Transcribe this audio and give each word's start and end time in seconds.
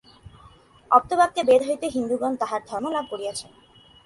আপ্তবাক্য 0.91 1.37
বেদ 1.49 1.61
হইতে 1.67 1.87
হিন্দুগণ 1.95 2.33
তাঁহাদের 2.41 2.67
ধর্ম 2.69 2.85
লাভ 2.95 3.05
করিয়াছেন। 3.11 3.51